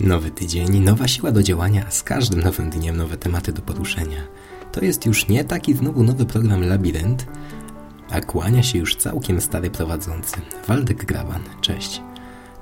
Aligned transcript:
Nowy 0.00 0.30
tydzień, 0.30 0.80
nowa 0.80 1.08
siła 1.08 1.32
do 1.32 1.42
działania, 1.42 1.84
a 1.88 1.90
z 1.90 2.02
każdym 2.02 2.40
nowym 2.40 2.70
dniem 2.70 2.96
nowe 2.96 3.16
tematy 3.16 3.52
do 3.52 3.62
poruszenia. 3.62 4.20
To 4.72 4.84
jest 4.84 5.06
już 5.06 5.28
nie 5.28 5.44
taki 5.44 5.74
znowu 5.74 6.02
nowy 6.02 6.26
program 6.26 6.64
Labirynt, 6.64 7.26
a 8.10 8.20
kłania 8.20 8.62
się 8.62 8.78
już 8.78 8.96
całkiem 8.96 9.40
stary 9.40 9.70
prowadzący, 9.70 10.36
Waldek 10.68 11.04
Graban. 11.04 11.42
Cześć. 11.60 12.02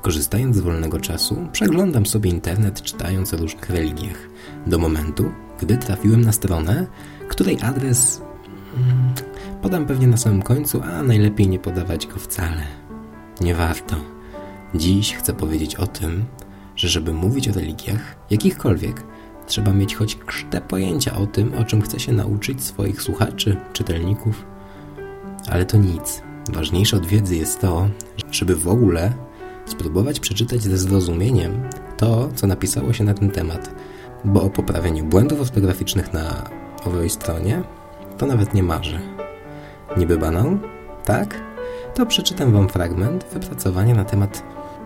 Korzystając 0.02 0.56
z 0.56 0.60
wolnego 0.60 1.00
czasu, 1.00 1.48
przeglądam 1.52 2.06
sobie 2.06 2.30
internet 2.30 2.82
czytając 2.82 3.34
o 3.34 3.36
różnych 3.36 3.70
religiach. 3.70 4.28
Do 4.66 4.78
momentu, 4.78 5.30
gdy 5.60 5.76
trafiłem 5.76 6.20
na 6.20 6.32
stronę, 6.32 6.86
której 7.28 7.58
adres 7.62 8.22
hmm, 8.74 9.14
podam 9.62 9.86
pewnie 9.86 10.06
na 10.06 10.16
samym 10.16 10.42
końcu, 10.42 10.82
a 10.82 11.02
najlepiej 11.02 11.48
nie 11.48 11.58
podawać 11.58 12.06
go 12.06 12.16
wcale. 12.16 12.62
Nie 13.40 13.54
warto. 13.54 13.96
Dziś 14.74 15.14
chcę 15.14 15.34
powiedzieć 15.34 15.76
o 15.76 15.86
tym, 15.86 16.24
że 16.78 16.88
żeby 16.88 17.12
mówić 17.12 17.48
o 17.48 17.52
religiach, 17.52 18.16
jakichkolwiek, 18.30 19.02
trzeba 19.46 19.72
mieć 19.72 19.96
choć 19.96 20.16
krzte 20.16 20.60
pojęcia 20.60 21.16
o 21.16 21.26
tym, 21.26 21.54
o 21.54 21.64
czym 21.64 21.82
chce 21.82 22.00
się 22.00 22.12
nauczyć 22.12 22.64
swoich 22.64 23.02
słuchaczy, 23.02 23.56
czytelników. 23.72 24.44
Ale 25.50 25.66
to 25.66 25.76
nic. 25.76 26.22
Ważniejsze 26.52 26.96
od 26.96 27.06
wiedzy 27.06 27.36
jest 27.36 27.60
to, 27.60 27.88
żeby 28.30 28.56
w 28.56 28.68
ogóle 28.68 29.12
spróbować 29.66 30.20
przeczytać 30.20 30.62
ze 30.62 30.78
zrozumieniem 30.78 31.62
to, 31.96 32.28
co 32.34 32.46
napisało 32.46 32.92
się 32.92 33.04
na 33.04 33.14
ten 33.14 33.30
temat, 33.30 33.74
bo 34.24 34.42
o 34.42 34.50
poprawieniu 34.50 35.04
błędów 35.04 35.40
ortograficznych 35.40 36.12
na 36.12 36.50
owej 36.84 37.10
stronie 37.10 37.62
to 38.18 38.26
nawet 38.26 38.54
nie 38.54 38.62
marzę. 38.62 39.00
Niby 39.96 40.18
banał? 40.18 40.58
Tak? 41.04 41.40
To 41.94 42.06
przeczytam 42.06 42.52
Wam 42.52 42.68
fragment 42.68 43.24
wypracowania 43.32 43.94
na 43.94 44.04
temat 44.04 44.42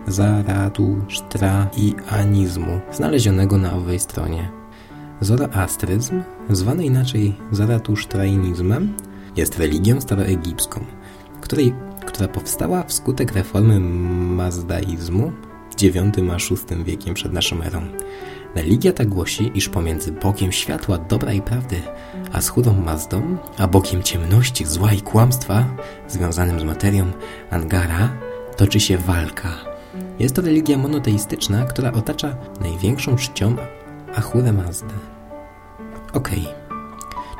Zaratusztraianizmu, 0.07 2.79
znalezionego 2.91 3.57
na 3.57 3.73
owej 3.73 3.99
stronie. 3.99 4.49
Zoroastryzm, 5.21 6.21
zwany 6.49 6.85
inaczej 6.85 7.35
Zaratusztrainizmem, 7.51 8.93
jest 9.35 9.59
religią 9.59 10.01
staroegipską, 10.01 10.85
której, 11.41 11.73
która 12.05 12.27
powstała 12.27 12.83
wskutek 12.83 13.31
reformy 13.31 13.79
mazdaizmu 14.35 15.31
w 15.77 15.83
IX 15.83 15.97
a 16.31 16.37
VI 16.75 16.83
wiekiem 16.83 17.13
przed 17.13 17.33
naszą 17.33 17.61
erą. 17.61 17.81
Religia 18.55 18.93
ta 18.93 19.05
głosi, 19.05 19.51
iż 19.55 19.69
pomiędzy 19.69 20.11
Bogiem 20.11 20.51
światła, 20.51 20.97
dobra 20.97 21.33
i 21.33 21.41
prawdy, 21.41 21.81
a 22.33 22.41
schódą 22.41 22.73
Mazdą, 22.73 23.37
a 23.57 23.67
Bogiem 23.67 24.03
ciemności, 24.03 24.65
zła 24.65 24.93
i 24.93 25.01
kłamstwa, 25.01 25.65
związanym 26.07 26.59
z 26.59 26.63
materią 26.63 27.11
Angara, 27.49 28.09
toczy 28.57 28.79
się 28.79 28.97
walka 28.97 29.72
jest 30.23 30.35
to 30.35 30.41
religia 30.41 30.77
monoteistyczna, 30.77 31.65
która 31.65 31.91
otacza 31.91 32.35
największą 32.61 33.15
czcią 33.15 33.55
Ahurę 34.15 34.53
Mazdę. 34.53 34.93
Okej, 36.13 36.39
okay. 36.39 36.53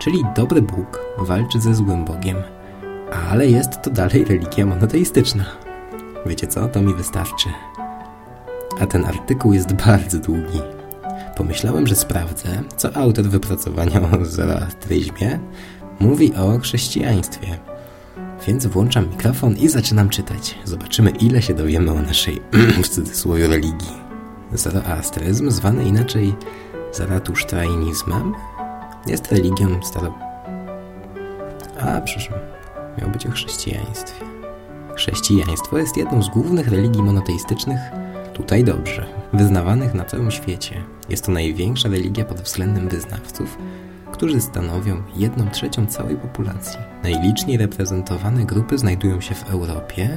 czyli 0.02 0.24
dobry 0.36 0.62
Bóg 0.62 1.00
walczy 1.18 1.62
ze 1.62 1.76
złym 1.76 2.06
Bogiem, 2.06 2.38
ale 3.30 3.48
jest 3.48 3.82
to 3.82 3.90
dalej 3.90 4.26
religia 4.26 4.66
monoteistyczna. 4.66 5.46
Wiecie 6.26 6.48
co? 6.48 6.68
To 6.68 6.82
mi 6.82 6.94
wystarczy. 6.94 7.50
A 8.82 8.86
ten 8.86 9.06
artykuł 9.06 9.54
jest 9.54 9.74
bardzo 9.74 10.20
długi. 10.20 10.62
Pomyślałem, 11.38 11.88
że 11.88 11.96
sprawdzę, 11.96 12.50
co 12.78 12.96
autor 12.96 13.26
wypracowania 13.26 14.02
o 14.02 14.26
zoroastryzmie 14.26 15.40
mówi 16.00 16.34
o 16.36 16.60
chrześcijaństwie. 16.60 17.73
Więc 18.48 18.66
włączam 18.66 19.10
mikrofon 19.10 19.58
i 19.58 19.70
zaczynam 19.70 20.10
czytać. 20.10 20.56
Zobaczymy, 20.66 21.10
ile 21.10 21.42
się 21.42 21.54
dowiemy 21.54 21.92
o 21.92 22.02
naszej, 22.02 22.42
w 22.84 22.88
cudzysłowie, 22.88 23.48
religii. 23.48 24.04
Zoroastryzm, 24.54 25.52
zwany 25.52 25.84
inaczej 25.84 26.34
zaratusztrainizmem, 26.92 28.34
jest 29.08 29.32
religią 29.32 29.84
staro... 29.84 30.14
A, 31.80 32.02
przepraszam, 32.02 32.40
miał 33.02 33.10
być 33.10 33.26
o 33.28 33.32
chrześcijaństwie. 33.32 34.26
Chrześcijaństwo 34.96 35.78
jest 35.78 35.98
jedną 35.98 36.24
z 36.24 36.30
głównych 36.30 36.68
religii 36.68 37.04
monoteistycznych, 37.04 37.80
tutaj 38.34 38.64
dobrze, 38.64 39.06
wyznawanych 39.34 39.94
na 39.94 40.06
całym 40.06 40.32
świecie. 40.32 40.84
Jest 41.10 41.26
to 41.26 41.32
największa 41.32 41.90
religia 41.90 42.26
pod 42.26 42.42
względem 42.42 42.90
wyznawców, 42.90 43.58
którzy 44.14 44.42
stanowią 44.42 45.04
jedną 45.16 45.50
trzecią 45.50 45.86
całej 45.86 46.16
populacji. 46.16 46.80
Najliczniej 47.04 47.58
reprezentowane 47.58 48.46
grupy 48.46 48.78
znajdują 48.78 49.22
się 49.22 49.36
w 49.36 49.50
Europie, 49.50 50.10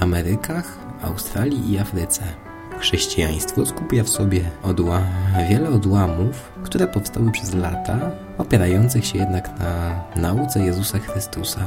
Amerykach, 0.00 0.78
Australii 1.02 1.72
i 1.72 1.78
Afryce. 1.78 2.22
Chrześcijaństwo 2.78 3.66
skupia 3.66 4.04
w 4.04 4.08
sobie 4.08 4.40
odła 4.62 5.00
wiele 5.50 5.68
odłamów, 5.68 6.52
które 6.62 6.86
powstały 6.86 7.30
przez 7.30 7.54
lata, 7.54 8.10
opierających 8.38 9.06
się 9.06 9.18
jednak 9.18 9.58
na 9.58 10.04
nauce 10.16 10.60
Jezusa 10.60 10.98
Chrystusa. 10.98 11.60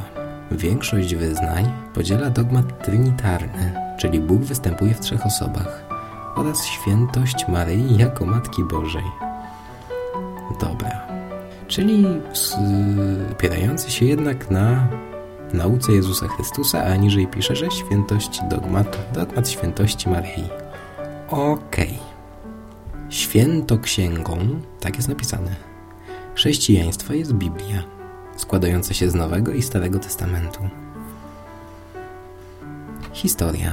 Większość 0.52 1.16
wyznań 1.16 1.72
podziela 1.94 2.30
dogmat 2.30 2.86
trinitarny, 2.86 3.74
czyli 3.98 4.20
Bóg 4.20 4.42
występuje 4.42 4.94
w 4.94 5.00
trzech 5.00 5.26
osobach, 5.26 5.84
oraz 6.36 6.66
świętość 6.66 7.48
Maryi 7.48 7.98
jako 7.98 8.26
Matki 8.26 8.64
Bożej. 8.64 9.23
Dobra. 10.62 11.08
Czyli 11.68 12.06
opierający 13.32 13.92
się 13.92 14.06
jednak 14.06 14.52
na 14.52 14.88
nauce 15.54 15.92
Jezusa 15.92 16.28
Chrystusa, 16.28 16.84
a 16.84 16.96
niżej 16.96 17.28
pisze, 17.28 17.56
że 17.56 17.72
świętość 17.72 18.42
dogmatu, 18.50 18.98
dogmat 19.14 19.50
świętości 19.50 20.10
Maryi. 20.10 20.50
Okej. 21.30 21.58
Okay. 21.88 22.14
Świętoksięgą, 23.10 24.38
tak 24.80 24.96
jest 24.96 25.10
napisane, 25.10 25.56
chrześcijaństwa 26.36 27.14
jest 27.14 27.34
Biblia, 27.34 27.84
składająca 28.38 28.94
się 28.94 29.10
z 29.10 29.16
Nowego 29.16 29.54
i 29.54 29.62
Starego 29.62 30.00
Testamentu. 30.00 30.70
Historia. 33.14 33.72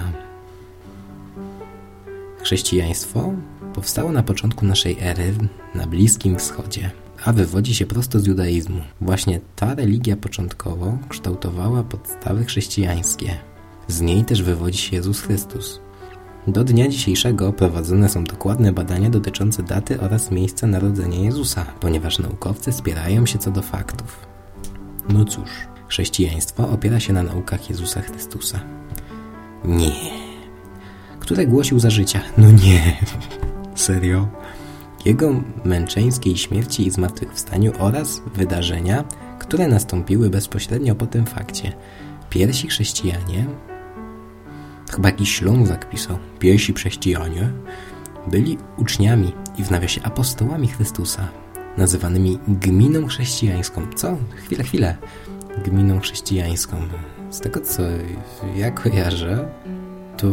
Chrześcijaństwo 2.42 3.32
powstało 3.75 4.12
na 4.12 4.22
początku 4.22 4.66
naszej 4.66 4.97
ery 5.00 5.34
na 5.75 5.86
Bliskim 5.86 6.38
Wschodzie, 6.38 6.91
a 7.25 7.32
wywodzi 7.32 7.75
się 7.75 7.86
prosto 7.86 8.20
z 8.20 8.26
judaizmu. 8.26 8.81
Właśnie 9.00 9.41
ta 9.56 9.75
religia 9.75 10.16
początkowo 10.16 10.98
kształtowała 11.08 11.82
podstawy 11.82 12.44
chrześcijańskie. 12.44 13.36
Z 13.88 14.00
niej 14.00 14.25
też 14.25 14.42
wywodzi 14.42 14.78
się 14.78 14.97
Jezus 14.97 15.20
Chrystus. 15.20 15.81
Do 16.47 16.64
dnia 16.64 16.88
dzisiejszego 16.88 17.53
prowadzone 17.53 18.08
są 18.08 18.25
dokładne 18.25 18.72
badania 18.72 19.10
dotyczące 19.10 19.62
daty 19.62 20.00
oraz 20.00 20.31
miejsca 20.31 20.66
narodzenia 20.66 21.19
Jezusa, 21.19 21.64
ponieważ 21.81 22.19
naukowcy 22.19 22.72
spierają 22.72 23.26
się 23.26 23.38
co 23.38 23.50
do 23.50 23.62
faktów. 23.62 24.26
No 25.08 25.25
cóż, 25.25 25.50
chrześcijaństwo 25.88 26.69
opiera 26.69 27.00
się 27.00 27.12
na 27.12 27.22
naukach 27.22 27.70
Jezusa 27.70 28.00
Chrystusa. 28.00 28.60
Nie. 29.64 29.92
Które 31.20 31.47
głosił 31.47 31.78
za 31.78 31.91
życia? 31.91 32.20
No 32.38 32.50
nie. 32.50 32.97
Serio? 33.80 34.28
Jego 35.04 35.34
męczeńskiej 35.64 36.36
śmierci 36.36 36.86
i 36.86 36.91
zmartwychwstaniu 36.91 37.72
oraz 37.78 38.22
wydarzenia, 38.34 39.04
które 39.38 39.68
nastąpiły 39.68 40.30
bezpośrednio 40.30 40.94
po 40.94 41.06
tym 41.06 41.26
fakcie. 41.26 41.72
Pierwsi 42.30 42.69
chrześcijanie, 42.69 43.46
chyba 44.90 45.08
jakiś 45.08 45.34
Ślązak 45.34 45.90
pisał, 45.90 46.19
pierwsi 46.38 46.74
chrześcijanie 46.74 47.52
byli 48.26 48.58
uczniami 48.76 49.32
i 49.58 49.64
w 49.64 49.70
nawiasie 49.70 50.02
apostołami 50.02 50.69
Chrystusa, 50.69 51.28
nazywanymi 51.76 52.38
gminą 52.48 53.06
chrześcijańską. 53.06 53.86
Co? 53.96 54.16
Chwilę, 54.44 54.64
chwilę. 54.64 54.96
Gminą 55.64 56.00
chrześcijańską. 56.00 56.76
Z 57.30 57.40
tego, 57.40 57.60
co 57.60 57.82
ja 58.56 58.70
kojarzę, 58.70 59.48
to 60.16 60.26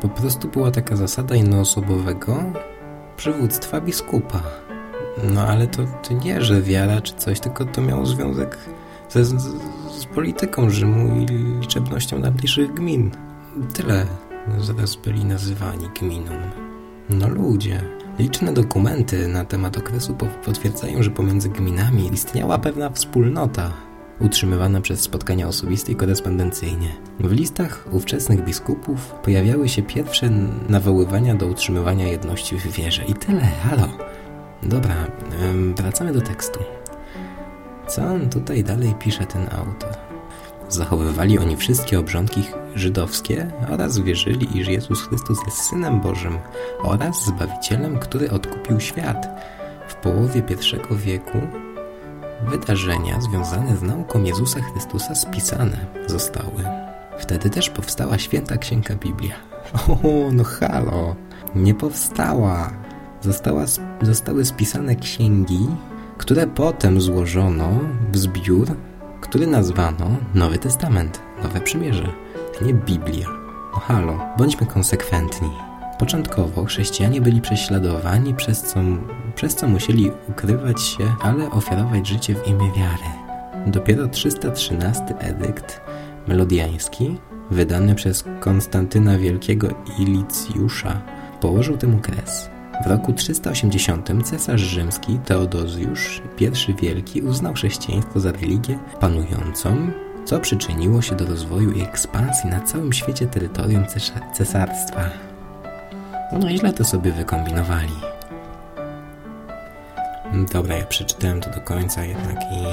po 0.00 0.08
prostu 0.08 0.48
była 0.48 0.70
taka 0.70 0.96
zasada 0.96 1.34
jednoosobowego 1.36 2.52
przywództwa 3.16 3.80
biskupa. 3.80 4.42
No 5.34 5.40
ale 5.42 5.66
to, 5.66 5.82
to 6.08 6.14
nie, 6.14 6.42
że 6.42 6.62
wiara 6.62 7.00
czy 7.00 7.14
coś, 7.14 7.40
tylko 7.40 7.64
to 7.64 7.82
miało 7.82 8.06
związek 8.06 8.58
ze, 9.10 9.24
z, 9.24 9.32
z 9.98 10.06
polityką 10.14 10.70
Rzymu 10.70 11.16
i 11.20 11.26
liczebnością 11.60 12.18
najbliższych 12.18 12.74
gmin. 12.74 13.10
Tyle 13.72 14.06
zaraz 14.58 14.96
byli 14.96 15.24
nazywani 15.24 15.88
gminą. 16.00 16.32
No 17.10 17.28
ludzie. 17.28 17.82
Liczne 18.18 18.52
dokumenty 18.52 19.28
na 19.28 19.44
temat 19.44 19.78
okresu 19.78 20.16
potwierdzają, 20.44 21.02
że 21.02 21.10
pomiędzy 21.10 21.48
gminami 21.48 22.12
istniała 22.12 22.58
pewna 22.58 22.90
wspólnota, 22.90 23.72
utrzymywana 24.20 24.80
przez 24.80 25.00
spotkania 25.00 25.48
osobiste 25.48 25.92
i 25.92 25.96
korespondencyjnie. 25.96 26.88
W 27.20 27.32
listach 27.32 27.86
ówczesnych 27.92 28.44
biskupów 28.44 29.14
pojawiały 29.22 29.68
się 29.68 29.82
pierwsze 29.82 30.30
nawoływania 30.68 31.34
do 31.34 31.46
utrzymywania 31.46 32.08
jedności 32.08 32.56
w 32.56 32.66
wierze. 32.66 33.04
I 33.04 33.14
tyle, 33.14 33.40
halo. 33.40 33.88
Dobra, 34.62 34.94
wracamy 35.76 36.12
do 36.12 36.20
tekstu. 36.20 36.60
Co 37.86 38.02
tutaj 38.30 38.64
dalej 38.64 38.94
pisze, 38.98 39.26
ten 39.26 39.42
autor? 39.42 39.96
Zachowywali 40.68 41.38
oni 41.38 41.56
wszystkie 41.56 41.98
obrządki 41.98 42.42
żydowskie 42.74 43.50
oraz 43.70 43.98
wierzyli, 43.98 44.58
iż 44.58 44.68
Jezus 44.68 45.02
Chrystus 45.02 45.38
jest 45.46 45.58
Synem 45.58 46.00
Bożym 46.00 46.38
oraz 46.82 47.24
Zbawicielem, 47.24 47.98
który 47.98 48.30
odkupił 48.30 48.80
świat. 48.80 49.26
W 49.88 49.94
połowie 49.94 50.42
I 50.42 50.94
wieku 50.94 51.38
wydarzenia 52.42 53.20
związane 53.20 53.76
z 53.76 53.82
nauką 53.82 54.22
Jezusa 54.22 54.60
Chrystusa 54.60 55.14
spisane 55.14 55.86
zostały. 56.06 56.64
Wtedy 57.18 57.50
też 57.50 57.70
powstała 57.70 58.18
święta 58.18 58.56
księga 58.56 58.94
Biblia. 58.94 59.34
O, 59.88 60.32
no 60.32 60.44
halo! 60.44 61.16
Nie 61.54 61.74
powstała! 61.74 62.70
Została, 63.20 63.64
zostały 64.02 64.44
spisane 64.44 64.96
księgi, 64.96 65.66
które 66.18 66.46
potem 66.46 67.00
złożono 67.00 67.68
w 68.12 68.16
zbiór, 68.18 68.76
który 69.20 69.46
nazwano 69.46 70.06
Nowy 70.34 70.58
Testament, 70.58 71.20
Nowe 71.42 71.60
Przymierze, 71.60 72.08
nie 72.62 72.74
Biblia. 72.74 73.28
No 73.72 73.80
halo, 73.80 74.18
bądźmy 74.38 74.66
konsekwentni. 74.66 75.50
Początkowo 75.98 76.64
chrześcijanie 76.64 77.20
byli 77.20 77.40
prześladowani, 77.40 78.34
przez 78.34 78.62
co, 78.62 78.80
przez 79.34 79.54
co 79.54 79.68
musieli 79.68 80.10
ukrywać 80.28 80.82
się, 80.82 81.14
ale 81.20 81.50
ofiarować 81.50 82.08
życie 82.08 82.34
w 82.34 82.48
imię 82.48 82.72
wiary. 82.76 83.24
Dopiero 83.66 84.08
313 84.08 85.02
edykt 85.18 85.80
melodiański, 86.28 87.16
wydany 87.50 87.94
przez 87.94 88.24
Konstantyna 88.40 89.18
Wielkiego 89.18 89.68
i 89.98 90.04
Licjusza, 90.04 91.02
położył 91.40 91.76
temu 91.76 91.98
kres. 91.98 92.50
W 92.84 92.86
roku 92.86 93.12
380 93.12 94.10
cesarz 94.24 94.60
rzymski 94.60 95.18
Teodozjusz 95.24 96.22
I 96.68 96.74
Wielki 96.74 97.22
uznał 97.22 97.54
chrześcijaństwo 97.54 98.20
za 98.20 98.32
religię 98.32 98.78
panującą, 99.00 99.90
co 100.24 100.40
przyczyniło 100.40 101.02
się 101.02 101.16
do 101.16 101.26
rozwoju 101.26 101.72
i 101.72 101.82
ekspansji 101.82 102.50
na 102.50 102.60
całym 102.60 102.92
świecie 102.92 103.26
terytorium 103.26 103.84
cesarstwa. 104.32 105.10
No 106.32 106.50
źle 106.50 106.72
to 106.72 106.84
sobie 106.84 107.12
wykombinowali. 107.12 108.13
Dobra, 110.52 110.76
ja 110.76 110.86
przeczytałem 110.86 111.40
to 111.40 111.50
do 111.50 111.60
końca 111.60 112.04
jednak 112.04 112.36
i... 112.36 112.64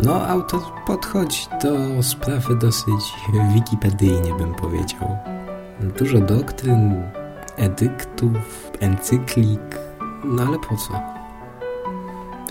No, 0.00 0.28
autor 0.28 0.60
podchodzi 0.86 1.46
do 1.62 2.02
sprawy 2.02 2.56
dosyć 2.56 3.14
wikipedyjnie, 3.54 4.34
bym 4.34 4.54
powiedział. 4.54 5.18
Dużo 5.98 6.18
doktryn, 6.18 7.02
edyktów, 7.56 8.70
encyklik, 8.80 9.78
no 10.24 10.42
ale 10.42 10.58
po 10.58 10.76
co? 10.76 11.00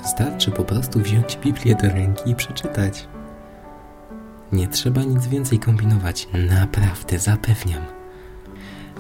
Wystarczy 0.02 0.52
po 0.52 0.64
prostu 0.64 1.00
wziąć 1.00 1.38
Biblię 1.38 1.76
do 1.76 1.90
ręki 1.90 2.30
i 2.30 2.36
przeczytać. 2.36 3.08
Nie 4.52 4.68
trzeba 4.68 5.04
nic 5.04 5.28
więcej 5.28 5.60
kombinować, 5.60 6.28
naprawdę, 6.50 7.20
zapewniam. 7.20 7.82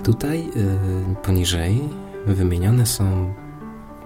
Tutaj 0.03 0.45
yy, 0.45 1.15
poniżej 1.23 1.81
wymienione 2.25 2.85
są, 2.85 3.33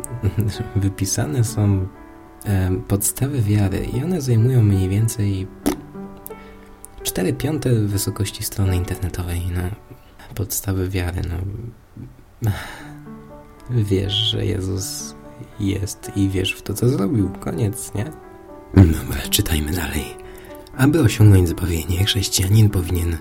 wypisane 0.75 1.43
są 1.43 1.87
yy, 2.45 2.81
podstawy 2.87 3.41
wiary 3.41 3.85
i 3.93 4.03
one 4.03 4.21
zajmują 4.21 4.63
mniej 4.63 4.89
więcej 4.89 5.47
4 7.03 7.33
piąte 7.33 7.69
wysokości 7.73 8.43
strony 8.43 8.75
internetowej. 8.75 9.41
No, 9.55 9.61
podstawy 10.35 10.89
wiary, 10.89 11.21
no 11.29 12.51
wiesz, 13.89 14.13
że 14.13 14.45
Jezus 14.45 15.15
jest 15.59 16.11
i 16.15 16.29
wiesz 16.29 16.53
w 16.53 16.61
to, 16.61 16.73
co 16.73 16.89
zrobił. 16.89 17.29
Koniec, 17.29 17.93
nie? 17.93 18.05
Dobra, 18.75 19.21
czytajmy 19.29 19.71
dalej. 19.71 20.03
Aby 20.77 21.01
osiągnąć 21.01 21.49
zbawienie, 21.49 22.05
chrześcijanin 22.05 22.69
powinien 22.69 23.17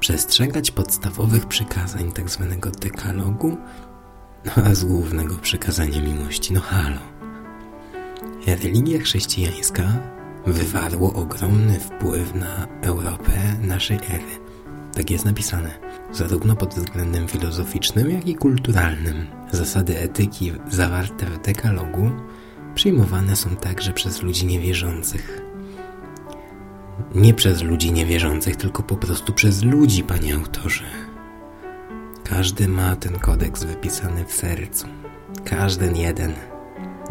przestrzegać 0.00 0.70
podstawowych 0.70 1.46
przykazań 1.46 2.12
tzw. 2.12 2.56
Tak 2.80 3.14
dekalogu 4.44 4.60
oraz 4.60 4.84
głównego 4.84 5.34
przykazania 5.34 6.00
miłości. 6.00 6.52
No 6.52 6.60
halo. 6.60 7.00
Religia 8.46 9.00
chrześcijańska 9.00 9.84
wywarło 10.46 11.12
ogromny 11.12 11.80
wpływ 11.80 12.34
na 12.34 12.66
Europę 12.82 13.32
naszej 13.62 13.96
ery. 13.96 14.48
Tak 14.94 15.10
jest 15.10 15.24
napisane. 15.24 15.70
Zarówno 16.12 16.56
pod 16.56 16.74
względem 16.74 17.28
filozoficznym, 17.28 18.10
jak 18.10 18.26
i 18.26 18.34
kulturalnym. 18.34 19.26
Zasady 19.52 19.98
etyki 19.98 20.52
zawarte 20.70 21.26
w 21.26 21.42
dekalogu 21.42 22.10
przyjmowane 22.74 23.36
są 23.36 23.56
także 23.56 23.92
przez 23.92 24.22
ludzi 24.22 24.46
niewierzących. 24.46 25.42
Nie 27.14 27.34
przez 27.34 27.62
ludzi 27.62 27.92
niewierzących, 27.92 28.56
tylko 28.56 28.82
po 28.82 28.96
prostu 28.96 29.32
przez 29.32 29.62
ludzi, 29.62 30.02
panie 30.02 30.34
autorze. 30.34 30.84
Każdy 32.30 32.68
ma 32.68 32.96
ten 32.96 33.18
kodeks 33.18 33.64
wypisany 33.64 34.24
w 34.24 34.32
sercu. 34.32 34.86
Każdy 35.44 35.92
jeden. 35.94 36.32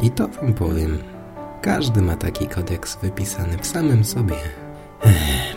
I 0.02 0.12
to 0.12 0.28
wam 0.28 0.54
powiem. 0.54 0.98
Każdy 1.62 2.02
ma 2.02 2.16
taki 2.16 2.48
kodeks 2.48 2.98
wypisany 3.02 3.58
w 3.58 3.68
samym 3.68 4.04
sobie. 4.04 4.36
Ech. 5.06 5.56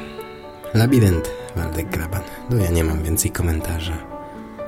Labirynt, 0.74 1.30
Waldek 1.56 1.90
Graban. 1.90 2.22
No 2.50 2.56
ja 2.56 2.70
nie 2.70 2.84
mam 2.84 3.02
więcej 3.02 3.30
komentarza. 3.30 3.96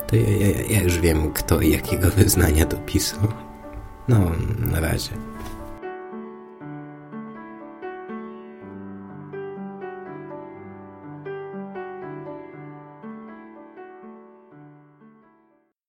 To 0.07 0.15
ja, 0.15 0.29
ja, 0.29 0.61
ja 0.69 0.81
już 0.81 0.99
wiem, 0.99 1.33
kto 1.33 1.61
i 1.61 1.71
jakiego 1.71 2.09
wyznania 2.09 2.65
dopisał. 2.65 3.19
No, 4.07 4.31
na 4.71 4.79
razie. 4.79 5.11